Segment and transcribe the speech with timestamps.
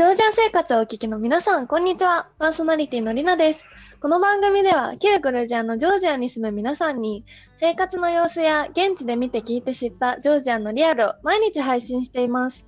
[0.00, 2.30] ジョージア生活をお聞きの皆さん、こんにちは。
[2.38, 3.62] パーソナリティのりなです。
[4.00, 7.26] この番組では、旧グルジアのジョージアに住む皆さんに、
[7.58, 12.64] 生活の様子や現地で見て聞いて知ったジョージアのリアルを毎日配信しています。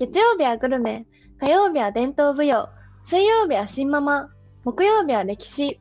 [0.00, 1.06] 月曜日はグルメ、
[1.38, 2.68] 火曜日は伝統舞踊、
[3.04, 4.30] 水曜日は新ママ、
[4.64, 5.78] 木曜日は歴史、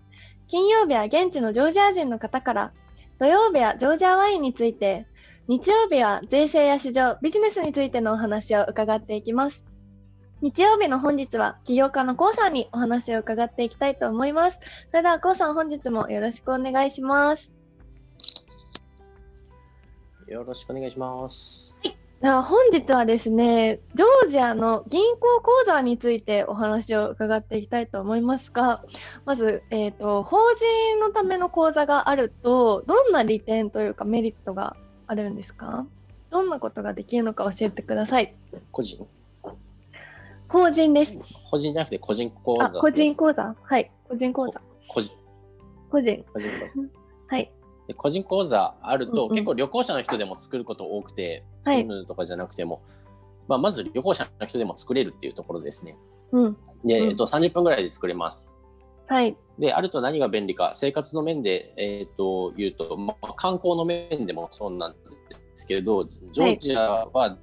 [0.48, 2.74] 金曜日は現地のジョージア人の方から、
[3.18, 5.08] 土曜日はジョージアワインについて、
[5.48, 9.66] 日曜日は税制や市場、ビジネスについてのお話を伺っていきます。
[10.46, 14.60] 日曜日の本日は起業家のコウさんにお話を伺っていきたいと思います。
[14.92, 17.52] それではコウさん本日もよろしくお願いします。
[20.28, 21.76] よろしくお願いします。
[22.22, 28.84] では本日はですね、ジョージアの銀行口座についてお話を伺っていきたいと思いますが、
[29.26, 30.38] まず、えーと、法
[30.92, 34.76] 人のための口座があると、どんな利点というかメリットが
[35.08, 35.88] あるんですか？
[36.30, 38.36] どんなことができるのか教えてください。
[38.72, 39.08] 個人
[40.48, 41.18] 法人です。
[41.50, 44.62] 個人じゃなくて個人口座あ、個人口座はい、個人口座。
[44.88, 45.12] 個人
[45.90, 46.24] 個人。
[46.34, 46.82] 個人口座
[47.28, 47.52] はい。
[47.88, 52.82] で個人口座あると、うんうん結構旅行者の人でも作ること多くて、はい住むとかじゃなくても、
[53.48, 55.98] まあ、まず旅行者の人でも作れるっていうところですね。
[56.32, 56.58] うん。
[56.84, 58.56] で、うんえっと、30分ぐらいで作れます。
[59.08, 59.38] はい。
[59.60, 64.98] で、あると何が便利か、生活の面で、えっと言うと、まあ、観光の面でもそうなんで
[65.56, 67.38] すけれど、ジョージアは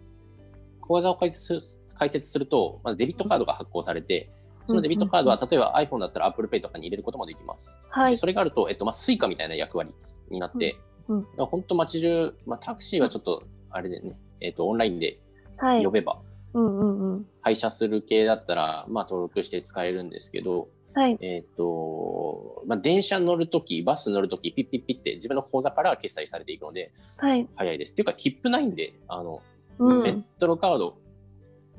[0.80, 4.30] 口座を開設する開設すると、まずデビットカードが発行されて、
[4.66, 7.78] そのデビットカードは例えば iPhone だったら Apple Pay とかに入れることもできます。
[7.88, 8.16] はい。
[8.16, 9.92] それがあると、えっとまあ、 Suicaみたいな役割
[10.30, 10.76] になって、
[11.08, 15.18] うんうん本当街中、まあ、タクシーはちょっとあれでね、えっとオンラインで
[15.56, 15.90] はい呼。
[15.90, 16.20] べば、
[16.54, 17.26] うんうんうん。
[17.40, 21.18] 配車する系だったら、まあ、登録して使えるんですけど、はい。
[21.20, 27.48] えっとまあ、電車乗るとき、バス乗るとき、ピッピッピッって自分の口座から決済されていくので、はい。
[27.56, 27.92] 早いです。
[27.92, 29.42] っていうか、切符ないんで、あの
[29.78, 30.02] うん。
[30.02, 30.98] メトロカード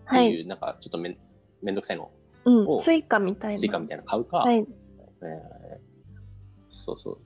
[0.05, 0.31] ってはい。
[0.31, 1.17] いう、なんかちょっとめん
[1.61, 2.11] めんどくさいの、
[2.45, 2.67] うん。
[2.67, 3.59] を Suicaみたいな。
[3.59, 4.57] Suicaみたいなの買うか、はい。
[4.57, 4.65] えー
[6.69, 7.17] そうそう。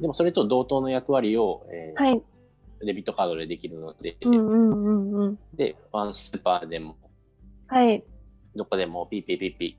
[0.00, 2.22] でもそれと同等の役割を、えーはい。
[2.82, 5.38] デビットカードでできるので、うんうんうんうん。
[5.54, 6.96] で、ワンスーパーでも、
[7.66, 8.02] はい。
[8.54, 9.76] どこでもピッピッピッピ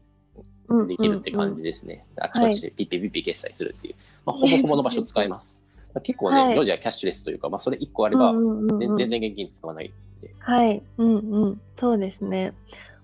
[0.71, 2.05] うんできるって感じですね。
[2.17, 5.63] あちこちでピッピッピッピ決済するっていう、まあ、ほぼほぼの場所使えます。
[5.93, 8.33] まあ結構ね、はいジョージアキャッシュレスというか、まあ、それ1個ああれば、
[8.77, 9.91] 全全然現金使わない。
[10.39, 10.83] はい。
[10.97, 11.61] うんうん。
[11.77, 12.53] そうですね。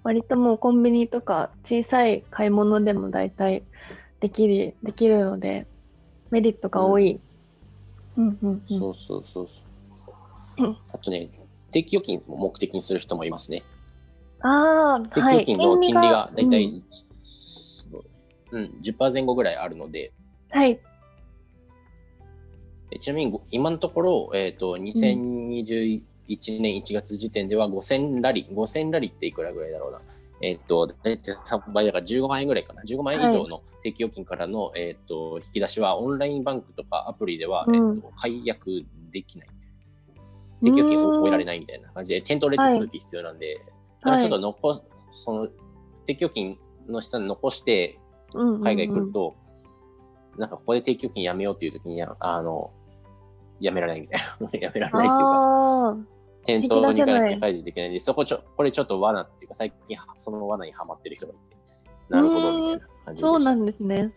[0.03, 3.63] 割ともうコンビニとか小さい買い物でも大体
[4.19, 5.67] できる、できるので、
[6.31, 7.19] メリットが多い。
[8.15, 8.79] うんうんうん。
[8.79, 9.61] そうそうそうそ
[10.59, 10.77] ううん。
[10.93, 11.29] あとね、
[11.71, 13.63] 定期預金を目的にする人もいますね。
[14.41, 15.35] ああ、定期はい。
[15.35, 16.83] 預金の金利がだいたうんい、
[18.51, 20.13] うん、10%前後ぐらいあるので、
[20.49, 20.79] はい。
[22.91, 30.01] えちなみにご今のところ、えっ、と、2021年1月時点では5000ラリ、5000ラリっていくらぐらいだろうな。
[30.41, 32.83] えっ、と、大体3倍だから15万円ぐらいかな。
[32.83, 39.47] 15万円以上の定期預金からの、えっ、と、引き出しはオンラインバンクとかアプリでは、うんえっ、と、解約できない。
[40.63, 43.61] 定期預金を終えられないみたいな感じで、店頭で手続き必要なんで、
[44.01, 45.47] だからちょっと残、その、
[46.05, 47.99] 定期預金の資産残して、
[48.33, 49.35] 海外来ると、
[50.37, 52.71] なんかここで定期預金やめようっていう時に、あの、
[53.59, 54.49] やめられないみたいな。
[54.59, 56.16] やめられないっていうか、
[56.47, 61.57] 店頭に行かなきゃ開示できないんで、そこちょ、これちょっと罠っていうか、最近その罠にはまってる人がいて、
[62.09, 63.27] なるほど、みたいな感じで。
[63.27, 64.11] そうなんですね。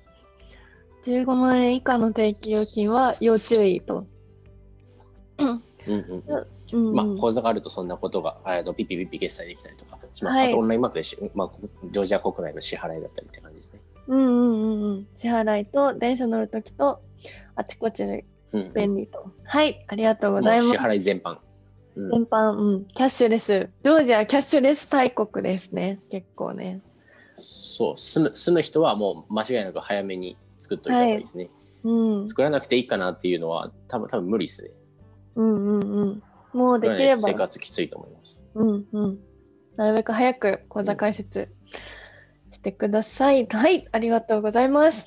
[1.04, 4.06] 15万円以下の定期預金は要注意と。
[5.38, 6.46] うんうんうんうん。
[6.72, 10.38] うんまあ、口座があるとそんなことが、あのピッピピッピ決済できたりとかします。
[10.38, 11.50] はいあとオンラインマークでし、まあ、
[11.90, 13.80] ジョージア国内の支払いだったりって感じですね。
[14.06, 15.06] うんうんうんうん。
[15.16, 17.00] 支払いと電車乗るときと
[17.56, 18.72] あちこちでうん、うん。
[18.72, 19.32] 便利と。
[19.42, 20.78] はい、ありがとうごもざいうます支。
[20.78, 21.38] 払い全般。
[21.96, 23.70] うん全般、うん、キャッシュレス。
[23.82, 26.00] ジョージアキャッシュレス大国ですね。
[26.10, 26.80] 結構ね。
[27.38, 31.50] そう住む住む人はもう間違いなく早めに作っといた方がいいですね。
[31.84, 32.28] うん。
[32.28, 34.70] 作らなくていいかなっていうのは多分多分無理ですね。
[35.36, 36.22] うんうんうん。
[36.52, 38.43] もう作できれば生、活きついと思います。
[38.54, 39.19] うんうん。
[39.76, 41.48] なるべく早く口座開設
[42.52, 43.46] してください。
[43.46, 45.06] はい、ありがとうございます。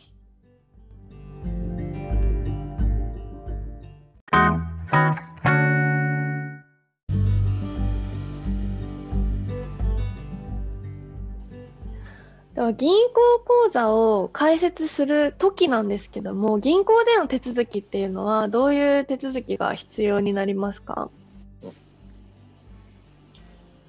[12.72, 21.10] 銀行口座を開設するときなんですけども、銀行での手続きっていうのはどういう手続きが必要になりますか？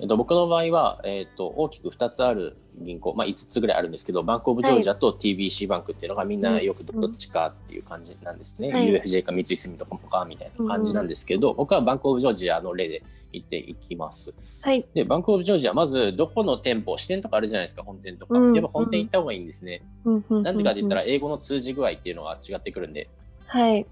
[0.01, 8.73] えっと、僕の場合は、えっと、大きく2つある銀行、まあ、5つぐらいあるんですけど、バンクオブジョージアと TBC バンクっていうのがみんなよくどっちかっていう感じなんですね。
[8.73, 14.35] はい、UFJ か三井住友かみたいな感じなんですけど、うん、僕はバンクオブジョージアの例で言っていきます。
[14.63, 18.39] はい、で、バンクオブジョージア、まずどこの店舗、支店とかあるじゃないですか、本店とか。
[18.39, 19.83] やっぱ本店行った方がいいんですね。
[20.31, 23.09] なんでかって言ったら、英語の通じ具合っていうのが違ってくるんで。
[23.47, 23.87] はい。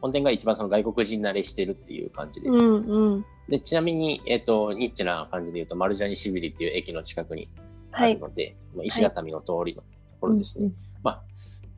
[0.00, 2.52] 本店が一番その外国人慣れしてるっていう感じです。
[2.52, 7.48] うんうん、でちなみに、えーと、ニッチな感じで言うと、マルジャニシビリっていう駅の近くに
[7.92, 9.88] あるので、はい、石畳の通りのと
[10.20, 10.66] ころですね。
[10.66, 11.22] はい、まあ、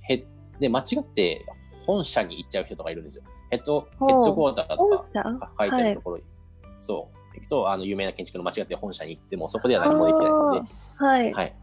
[0.09, 0.25] へ
[0.61, 1.45] で間違って
[1.87, 3.25] 本社に行っちゃう人とかいるんですよ。
[3.51, 6.23] ヘッドヘッドクォーターとか書いてるところに、
[6.63, 7.17] はい、そう。
[7.35, 10.61] 行くとあの有名な建築の間違って本社に行ってもそこでは何もできないので、
[10.97, 11.57] はい、はい、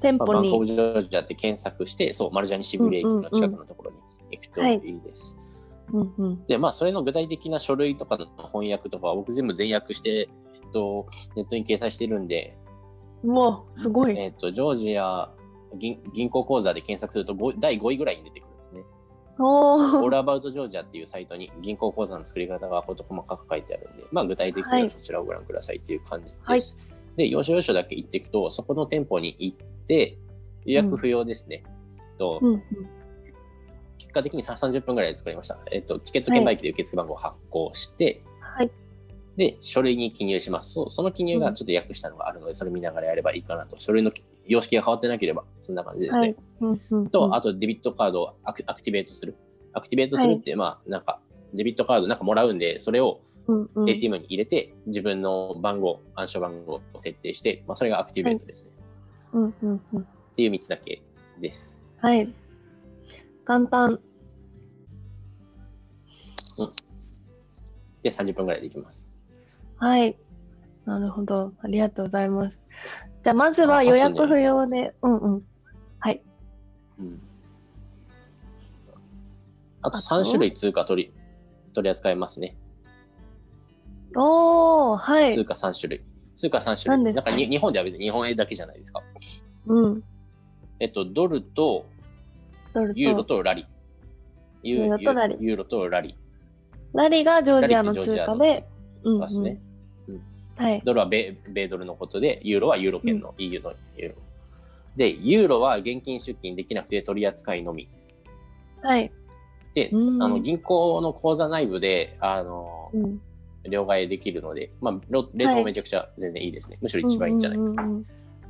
[0.00, 3.96] 店舗に、まあ、バンコブジョージアって検索して、そうマルジャニシビリ駅の近くのところに
[4.32, 5.36] 行くといいです。
[5.92, 10.28] うんうん、で、まあ、それの具体的な書類とかの翻訳とかは僕全部全訳して、えっ
[10.72, 12.56] と、ネットに掲載してるんで、
[13.24, 14.16] うわ、すごい。
[14.18, 15.30] えっと、ジョージア
[15.78, 18.82] 銀銀行口座で検索すると第5位ぐらいに出てくるんですね。
[19.38, 26.38] オールアバウトジョージアっていうサイトに銀行口座の作り方がこと細かく書いてあるんで、まあ、具体的にはそちらをご覧くださいっていう感じです。
[26.42, 26.60] はい、
[27.16, 29.56] で、要所要所だけ行っていくと、そこの店舗に行っ
[29.86, 30.18] て、
[30.66, 31.64] 予約不要ですね。
[32.12, 32.62] うん、と、うんうん
[33.96, 35.58] 結果的に30分ぐらいで作りました。
[35.70, 38.70] えっと、チケット券売機で受付番号を発行して、はい、
[39.36, 40.72] で、書類に記入します。
[40.74, 43.78] そその記入がちょっと訳したのがあるので、それ見ながらやればいいかなと。
[43.78, 44.12] 書類の
[44.46, 46.36] 様式が変わってなければ、そんな感じですね。
[46.60, 49.36] はいと、あと、デビットカードをアクアクティベートする。
[49.72, 51.20] アクティベートするって、はい、まあ、なんか、
[51.52, 53.20] デビットカードなんかもらうんで、それを
[53.86, 58.70] ATM に入れて、自分の番号、暗証番号を設定して、まあ、それがアクティベートですね。
[59.32, 61.02] はい、っていう3つだけ
[61.40, 61.80] です。
[61.98, 62.32] はい。
[63.44, 63.90] 簡単。
[63.90, 64.00] うん。
[68.02, 69.13] で、30分ぐらいできます。
[69.84, 70.16] はい。
[70.86, 71.52] なるほど。
[71.60, 72.58] ありがとうございます。
[73.22, 75.42] じゃあ、まずは予約不要で、ね、うんうん。
[75.98, 76.22] はい。
[76.98, 77.20] うん、
[79.82, 81.12] あと3種類通貨取り
[81.74, 82.56] 取り扱いますね。
[84.16, 85.34] おー、はい。
[85.34, 86.04] 通貨3種類。
[86.34, 87.12] 通貨3種類。
[87.12, 89.02] なんかに日本では別に日本円だけじゃないですか。
[89.66, 90.02] うん。
[90.80, 91.84] えっと、ドルと
[92.94, 93.66] ユーロとラリ。
[94.62, 95.36] ユーロとラリ。
[95.40, 96.16] ユーロとラリ。
[96.94, 98.66] ラリがジョージアの通貨で。
[99.04, 99.60] そうですね。
[100.56, 104.14] はい、ドルは米米ドルのことで、ユーロはユーロ圏の EU のユーロ。
[104.96, 107.88] で、ユーロは現金出金できなくて取り扱いのみ。
[108.82, 109.10] はい。
[109.74, 113.20] で、あの銀行の口座内部で、あの、うん、
[113.68, 114.94] 両替できるので、まあ、
[115.34, 116.76] レートもめちゃくちゃ全然いいですね。
[116.76, 117.84] はい、むしろ一番いいんじゃないか。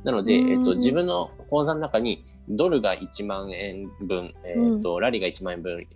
[0.03, 5.87] なので、えっと、自分の口座の中にドルが1万円分、えーと、うん、ラリが1万円分、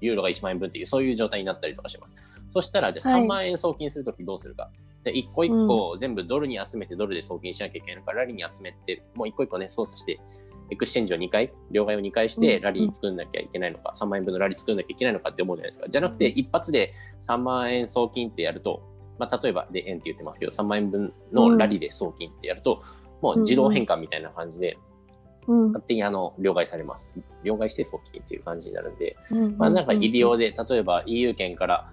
[0.00, 2.12] ユーロが1万円分っていう、そういう状態になったりとかします。
[2.54, 4.62] そしたら、じゃ3万円送金するときどうするか。
[4.62, 4.72] はい、
[5.10, 10.20] で、一個一個全部ドルに集めてドルで送金しなきゃいけないから、ラリに集めて、もう一個一個ね、操作して、
[10.70, 15.88] エクスチェンジを2回、両替を2回して、ラリに作んなきゃいけないのか、3万円分のラリ作んなきゃいけないのかって思うじゃないですか。
[15.88, 18.82] じゃなくて、一発で3万円送金ってやると、
[19.18, 22.82] まあ、例えばで円って言ってますけど、3万円分のラリで送金ってやると、
[23.22, 24.78] もう自動変換みたいな感じで、
[25.46, 27.10] 勝手にあの両替されます。
[27.42, 29.16] 両替して送金っていう感じになるんで、
[29.56, 31.90] まあなんか入り用で、例えば EU 圏から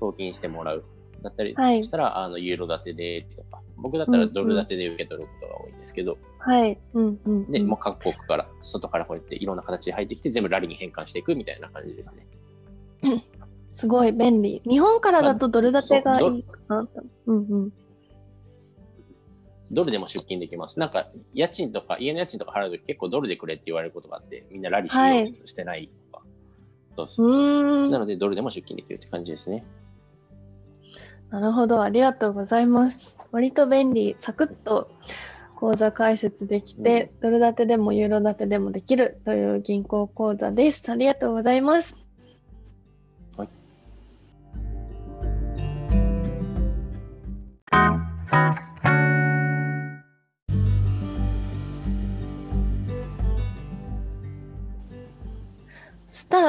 [0.00, 0.84] 送金してもらう
[1.26, 6.78] だったりしたら、はい、あのユーロ建てでとか、僕だったらドル建てで受け取ることが多いんですけど、はい。
[6.94, 12.26] うんうん、で、もう各国から外からこうやっていろんな形で入ってきて、全部ラリに変換していくみたいな感じですね。
[13.72, 14.62] すごい便利。
[14.64, 17.02] 日本からだとドル建てがいいかなと。
[17.26, 17.72] うんうん。
[19.70, 20.78] ドルでも出金できます。
[20.78, 25.02] なんか、家賃とか、家の家賃とか払うとき結構ドルでくれって言われることがあって、みんなラリしよ
[25.44, 26.24] うしてないとか。
[26.24, 26.28] はい、
[26.96, 29.64] そうそうなので、ドルでも出金できるって感じですね。
[31.30, 33.16] なるほど、ありがとうございます。
[33.32, 34.90] 割と便利、サクッと
[35.54, 40.82] 口座開設できて、うん、ドル建てでもユーロ建てでもできるという銀行口座です。
[40.90, 42.05] ありがとうございます。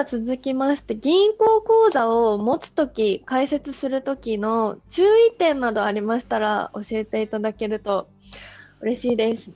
[0.08, 8.08] 続きまして、銀行口座を持つとき、開設するときの注意点などありましたら教えていただけると
[8.82, 9.50] 嬉しいです。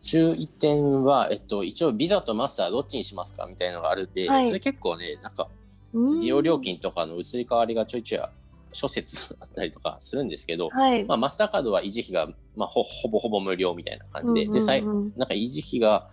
[0.00, 5.48] 注意点は、えっと、一応ビザとマスターどっちにしますかみたいなのがあるんで、はい、それ結構ね、なんか、
[5.94, 8.24] 利用料金とかの移り変わりがちょいちょい
[8.72, 12.26] 諸説あったりとかするんですけど、はい、まあ、マスターカードは維持費が、
[12.56, 14.82] まあ、ほぼほぼ無料みたいな感じで、で、
[15.16, 16.08] なんか維持費が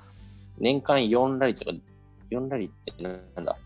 [0.60, 1.72] 年間4ラリとか、
[2.32, 3.58] 4ラリってなんだ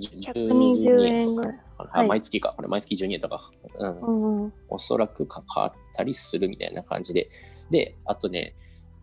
[0.00, 1.60] ？120円ぐらい。
[1.92, 7.30] あ、毎月か、これ毎月12円とか、うん、おそらくかかったりするみたいな感じで。
[7.70, 8.54] で、あとね、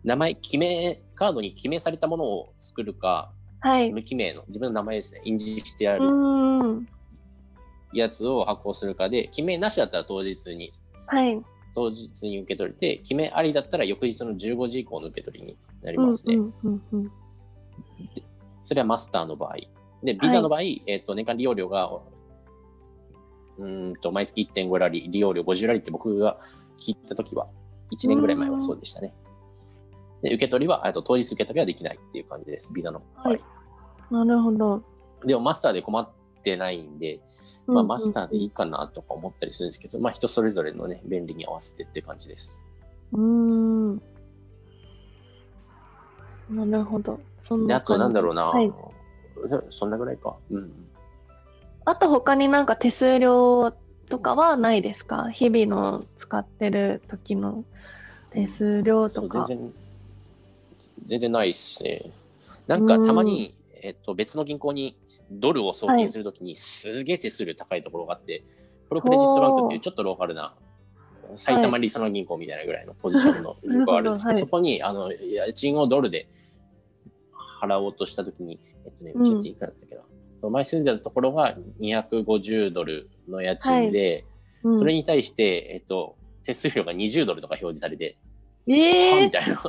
[0.04, 6.04] 名前、記名、カードに記名されたものを作るか、はい、無記名の自分の名前ですね、印字してある
[7.92, 10.70] やつを発行するかで、記名なしだったら当日に、
[11.06, 11.42] はい、
[11.74, 16.36] 当日に受け取れて、記名ありだったら翌日の15時以降の受け取りになりますね。
[18.62, 19.56] それはマスターの場合。
[20.02, 21.90] で、ビザの場合、はい、えっ、ー、と、年間利用料が、
[23.58, 26.38] うんと、毎月1.5ラリ、利用料50ラリって僕が
[26.78, 27.46] 聞いたときは、
[27.92, 29.14] 1年ぐらい前はそうでしたね。
[30.22, 33.28] で、受け取りは、と当日受け取りはできないっていう感じです、ビザの場合。
[33.28, 33.42] はい、
[34.10, 34.82] なるほど。
[35.24, 36.08] でも、マスターで困っ
[36.42, 37.20] てないんで、
[37.68, 42.64] まあ、マスターでいいかなとか思ったりするんですけど、まあ、人それぞれのね、便利に合わせてって感じです。
[43.12, 43.65] うん。
[46.50, 47.20] なるほど。
[47.40, 48.72] そんなで、あとなんだろうな、はい、
[49.70, 50.36] そんなぐらいか。
[50.50, 50.72] うん。
[51.84, 53.72] あと他になんか手数料
[54.08, 55.30] とかはないですか？
[55.30, 57.64] 日々の使ってる時の
[58.30, 59.44] 手数料とか。
[59.48, 59.72] 全然、
[61.06, 62.10] 全然ないっすね。
[62.66, 64.96] なんかたまに、えっと、別の銀行に
[65.30, 68.42] ドルを送金するときにすげえ手数料高いところがあって、
[68.88, 70.54] プロクレジットバンクっていうちょっとローカルな
[71.34, 76.28] 埼玉リソナ銀行みたいなぐらいのポジションの銀行があるんですけど、はい、そこにあの家賃をドルで
[77.60, 80.02] 払おうとしたときに、えっとね、うちいくらだったっけな、
[80.42, 84.24] うん、前住んでたところが250ドルの家賃で、
[84.64, 84.72] はい。
[84.72, 88.16] うん、それに対して、えっと、手数料が20ドルとか表示されて、
[88.68, 89.60] えー、みたいな。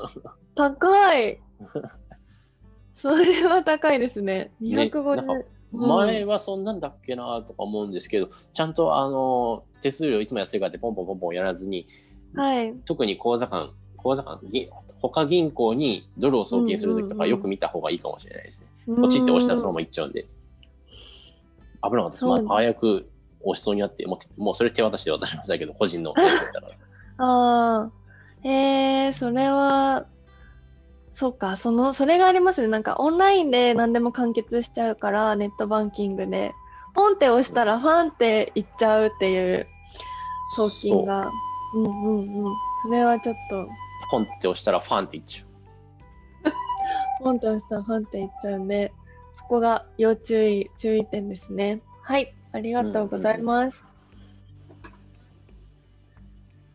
[0.56, 1.40] 高い。
[2.94, 4.52] それは高いですね。
[4.62, 11.88] 250、ね、前はそんなんだっけなとか思うんですけど、ちゃんとあの手数料いつも安いからってポンポンポンポンやらずに、
[12.34, 14.40] はい、特に口座間、口座間、
[15.02, 18.70] 他銀行にドルを送金するときとかよく見た方がいいかもしれないですね。
[18.88, 20.26] うんうんうん、ポチって押したらそのまま行っちゃうんで。
[21.84, 22.26] 危なかったです。
[22.26, 23.10] まあ、早く
[23.42, 26.76] 押しそうになって、もうもうそれ手渡しで渡しましたけど、個人のやつだったから。
[27.20, 27.92] ああ、
[28.44, 30.06] えー、それは
[31.18, 32.68] そうか、その、それがありますね。
[32.68, 36.54] なんかオンラインで何でも完結しちゃうから、ネットバンキングで。
[36.94, 39.68] ポンって押したらファンっていっちゃうっていう
[40.56, 41.32] 送金が。
[41.74, 42.54] ううんうんうん。
[42.84, 43.68] それはちょっと。
[44.12, 46.54] ポンって押したらファンっていっちゃう。
[47.24, 48.94] ポンって押したらファンっていっちゃうんで、
[49.34, 51.82] そこが要注意、注意点ですね。
[52.04, 53.82] はい、ありがとうございます。
[53.82, 53.97] うんうん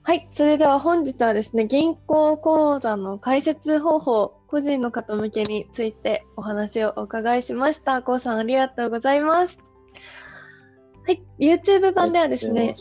[0.04, 8.02] はい、それでは本日はですね、銀行口座の開設方法、個人の方向けについてお話をお伺いしました。
[8.02, 9.58] こうさんありがとうございます。
[11.06, 12.74] はい、YouTube 版ではですね、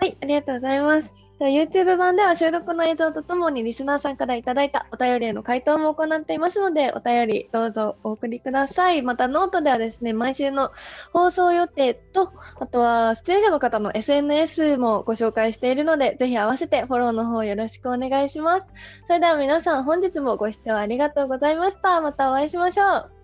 [0.00, 1.23] はい、ありがとうございます。
[1.40, 9.02] YouTube 版では収録の映像とともにリスナーさんからいただいたお便りへの回答も行っていますので、お便りどうぞお送りください。
[9.02, 10.70] またノートではですね、毎週の
[11.12, 18.66] 放送予定と、あとは出演者の方の SNS もご紹介しているので、ぜひ合わせてフォローの方よろしくお願いします。
[19.08, 22.00] それでは皆さん本日もご視聴ありがとうございました。
[22.00, 23.23] またお会いしましょう。